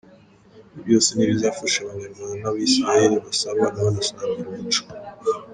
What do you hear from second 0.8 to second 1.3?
byose ni